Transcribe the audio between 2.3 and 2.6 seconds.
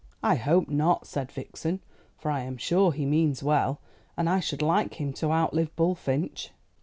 I am